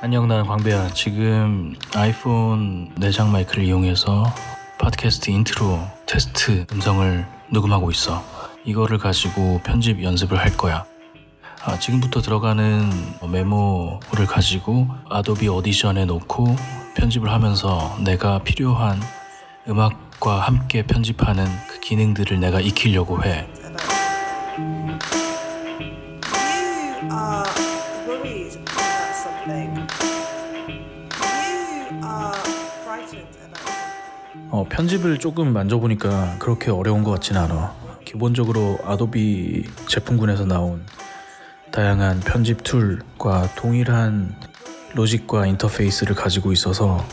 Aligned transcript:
안녕 0.00 0.28
나는 0.28 0.44
광배야. 0.44 0.90
지금 0.90 1.74
아이폰 1.94 2.92
내장 2.96 3.32
마이크를 3.32 3.64
이용해서 3.64 4.24
팟캐스트 4.78 5.30
인트로 5.30 5.80
테스트 6.06 6.66
음성을 6.72 7.26
녹음하고 7.50 7.90
있어. 7.90 8.22
이거를 8.64 8.98
가지고 8.98 9.60
편집 9.64 10.02
연습을 10.02 10.38
할 10.38 10.54
거야. 10.56 10.84
아, 11.64 11.78
지금부터 11.78 12.20
들어가는 12.20 12.90
메모를 13.32 14.26
가지고 14.26 14.88
Adobe 15.08 15.48
Audition에 15.48 16.04
놓고 16.04 16.54
편집을 16.96 17.30
하면서 17.30 17.96
내가 18.04 18.40
필요한 18.40 19.00
음악과 19.66 20.40
함께 20.40 20.82
편집하는 20.82 21.46
그 21.68 21.80
기능들을 21.80 22.38
내가 22.40 22.60
익히려고 22.60 23.24
해 23.24 23.48
어, 34.50 34.64
편집을 34.68 35.18
조금 35.18 35.52
만져보니까 35.52 36.36
그렇게 36.38 36.70
어려운 36.70 37.02
것 37.02 37.10
같진 37.12 37.36
않아. 37.36 37.74
기본적으로 38.04 38.78
아도비 38.84 39.64
제품군에서 39.88 40.44
나온 40.44 40.84
다양한 41.72 42.20
편집 42.20 42.62
툴과 42.62 43.54
동일한 43.56 44.34
로직과 44.94 45.46
인터페이스를 45.46 46.14
가지고 46.14 46.52
있어서 46.52 47.04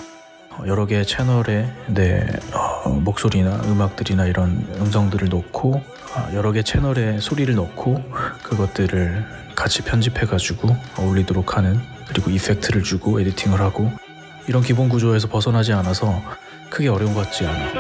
어, 0.52 0.64
여러 0.68 0.86
개의 0.86 1.06
채널에 1.06 1.72
내 1.88 2.28
어, 2.54 2.90
목소리나 2.90 3.62
음악들이나 3.66 4.26
이런 4.26 4.68
음성들을 4.80 5.30
넣고 5.30 5.76
어, 5.76 6.30
여러 6.34 6.52
개 6.52 6.62
채널에 6.62 7.20
소리를 7.20 7.56
넣고 7.56 8.04
그것들을 8.44 9.26
같이 9.56 9.82
편집해가지고 9.82 10.76
어울리도록 11.00 11.58
하는 11.58 11.80
그리고 12.08 12.30
이펙트를 12.30 12.84
주고 12.84 13.20
에디팅을 13.20 13.60
하고 13.62 13.92
이런 14.52 14.62
기본 14.62 14.90
구조에서 14.90 15.30
벗어나지 15.30 15.72
않아서 15.72 16.22
크게 16.70 16.90
어려운 16.90 17.14
것 17.14 17.22
같지 17.22 17.46
않아. 17.46 17.72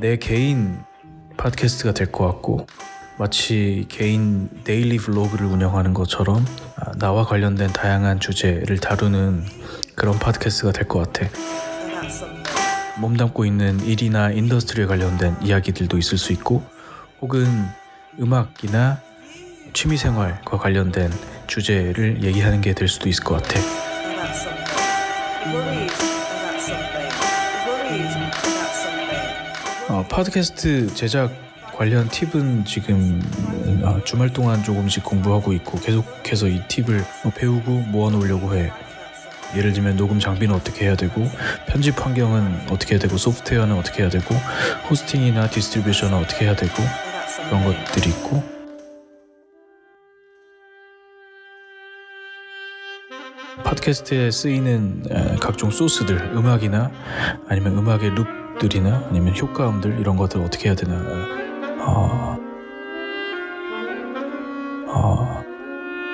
내 0.00 0.16
개인 0.16 0.82
팟캐스트가 1.36 1.94
될 1.94 2.10
것 2.10 2.26
같고 2.26 2.66
마치 3.18 3.86
개인 3.88 4.50
daily 4.64 4.96
블로그를 4.96 5.46
운영하는 5.46 5.94
것처럼 5.94 6.44
아, 6.74 6.90
나와 6.98 7.24
관련된 7.24 7.72
다양한 7.72 8.18
주제를 8.18 8.78
다루는 8.78 9.44
그런 9.94 10.18
팟캐스트가 10.18 10.72
될 10.72 10.88
것 10.88 11.12
같아. 11.12 11.30
몸담고 12.98 13.44
있는 13.44 13.78
일이나 13.78 14.32
industry에 14.32 14.86
관련된 14.86 15.36
이야기들도 15.40 15.98
있을 15.98 16.18
수 16.18 16.32
있고 16.32 16.64
혹은 17.20 17.46
음악이나 18.20 19.00
취미생활과 19.72 20.58
관련된 20.58 21.12
주제를 21.50 22.22
얘기하는 22.22 22.60
게 22.60 22.72
될 22.72 22.86
수도 22.88 23.08
있을 23.08 23.24
것 23.24 23.42
같아. 23.42 23.60
어, 29.88 30.06
팟캐스트 30.08 30.94
제작 30.94 31.32
관련 31.74 32.08
팁은 32.08 32.64
지금 32.64 33.20
어, 33.82 34.00
주말 34.04 34.32
동안 34.32 34.62
조금씩 34.62 35.02
공부하고 35.02 35.52
있고 35.54 35.80
계속해서 35.80 36.46
이 36.48 36.62
팁을 36.68 37.04
어, 37.24 37.32
배우고 37.34 37.70
모아놓으려고 37.88 38.54
해. 38.54 38.70
예를 39.56 39.72
들면 39.72 39.96
녹음 39.96 40.20
장비는 40.20 40.54
어떻게 40.54 40.84
해야 40.84 40.94
되고 40.94 41.28
편집 41.66 42.00
환경은 42.00 42.68
어떻게 42.70 42.94
해야 42.94 43.00
되고 43.00 43.16
소프트웨어는 43.16 43.76
어떻게 43.76 44.02
해야 44.02 44.08
되고 44.08 44.32
호스팅이나 44.88 45.50
디스트리뷰션은 45.50 46.16
어떻게 46.16 46.44
해야 46.44 46.54
되고. 46.54 46.72
그런 47.48 47.64
것들이 47.64 48.10
있고 48.10 48.59
팟캐스트에 53.70 54.32
쓰이는 54.32 55.04
에, 55.08 55.36
각종 55.36 55.70
소스들 55.70 56.32
음악이나 56.34 56.90
아니면 57.46 57.78
음악의 57.78 58.10
룹들이나 58.10 59.06
아니면 59.08 59.36
효과음들 59.36 60.00
이런 60.00 60.16
것들 60.16 60.40
어떻게 60.42 60.68
해야 60.68 60.74
되나 60.74 60.96
어, 61.78 62.36
어. 64.88 65.44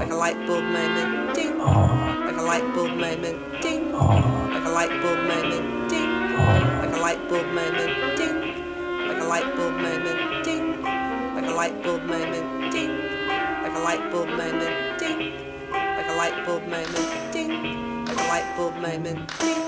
Like 11.37 11.48
a 11.48 11.54
light 11.54 11.82
bulb 11.82 12.04
moment. 12.06 12.57
Light 13.88 14.10
bulb 14.10 14.28
moment. 14.28 14.99
Ding. 14.99 15.32
어. 15.72 15.76
Like 15.97 16.10
a 16.10 16.16
light 16.16 16.44
bulb 16.44 16.62
moment. 16.65 17.32
Ding. 17.32 18.04
Like 18.04 18.21
a 18.21 18.26
light 18.28 18.49
bulb 18.54 18.75
moment. 18.76 19.21
Ding. 19.41 19.62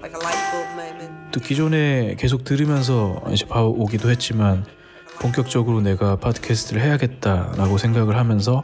Like 0.00 0.14
a 0.14 0.20
light 0.22 0.44
bulb 0.52 0.68
moment. 0.78 1.10
또 1.32 1.40
기존에 1.40 2.14
계속 2.16 2.44
들으면서 2.44 3.20
이제 3.32 3.44
봐오기도 3.46 4.10
했지만 4.10 4.64
본격적으로 5.18 5.80
내가 5.80 6.14
팟캐스트를 6.16 6.80
해야겠다라고 6.80 7.78
생각을 7.78 8.16
하면서 8.16 8.62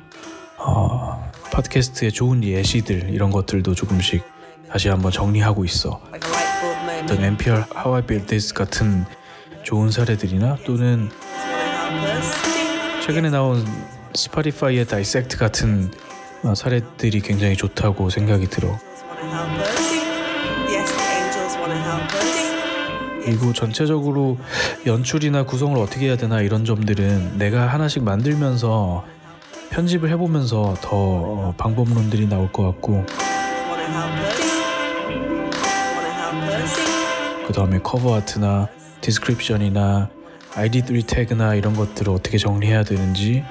어, 0.59 1.29
팟캐스트의 1.51 2.13
좋은 2.13 2.45
예시들 2.45 3.11
이런 3.11 3.33
것들도 3.33 3.75
조금씩 3.75 4.23
다시 4.71 4.89
한번 4.89 5.11
정리하고 5.11 5.65
있어. 5.65 6.01
어떤 7.03 7.25
NPR 7.25 7.65
How 7.75 7.97
I 7.97 8.07
Built 8.07 8.29
This 8.29 8.55
같은 8.55 9.05
좋은 9.65 9.91
사례들이나 9.91 10.59
또는. 10.65 11.11
최근에 13.05 13.31
나온 13.31 13.67
Spotify의 14.15 14.87
Dissect 14.87 15.37
같은 15.37 15.91
어, 16.45 16.55
사례들이 16.55 17.21
굉장히 17.21 17.57
좋다고 17.57 18.11
생각이 18.11 18.47
들어. 18.47 18.79
그리고 23.25 23.53
전체적으로 23.55 24.39
연출이나 24.87 25.45
구성을 25.45 25.77
어떻게 25.79 26.07
해야 26.07 26.17
되나 26.17 26.43
이런 26.43 26.65
점들은 26.65 27.39
내가 27.39 27.67
하나씩 27.67 28.05
만들면서 28.05 29.05
편집을 29.71 30.11
해보면서 30.11 30.77
더 30.81 30.97
어, 30.97 31.55
방법론들이 31.57 32.29
나올 32.29 32.53
것 32.53 32.63
같고. 32.65 33.05
그 37.47 37.53
다음에 37.53 37.79
커버 37.83 38.17
아트나 38.17 38.69
디스크립션이나 39.01 40.09
ID3 40.55 41.05
태그나 41.07 41.55
이런 41.55 41.75
것들을 41.75 42.13
어떻게 42.13 42.39
정리해야 42.39 42.85
되는지 42.85 43.43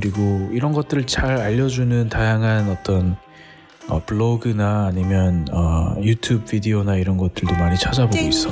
그리고 0.00 0.48
이런 0.52 0.70
것들을 0.70 1.08
잘 1.08 1.38
알려주는 1.38 2.08
다양한 2.08 2.70
어떤 2.70 3.16
어, 3.88 4.00
블로그나 4.06 4.86
아니면 4.86 5.48
어, 5.50 5.96
유튜브 6.00 6.44
비디오나 6.44 6.94
이런 6.94 7.16
것들도 7.16 7.52
많이 7.56 7.76
찾아보고 7.76 8.16
있어. 8.16 8.48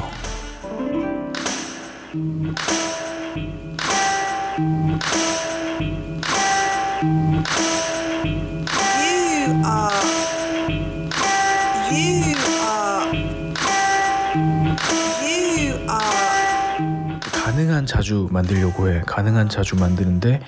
가능한 17.31 17.87
자주 17.87 18.27
만들려고 18.33 18.91
해. 18.91 19.03
가능한 19.07 19.49
자주 19.49 19.77
만드는데 19.77 20.41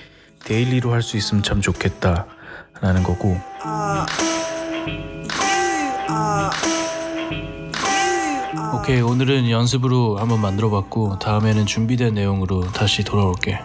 daily로 0.43 0.91
할 0.91 1.01
수 1.01 1.17
있으면 1.17 1.43
참 1.43 1.61
거고 3.03 3.29
are. 3.29 4.05
You 5.19 5.27
are. 6.09 6.49
오케이 8.79 9.01
오늘은 9.01 9.49
연습으로 9.49 10.17
한번 10.17 10.41
만들어봤고 10.41 11.19
다음에는 11.19 11.65
준비된 11.65 12.13
내용으로 12.13 12.61
다시 12.71 13.03
돌아올게. 13.03 13.59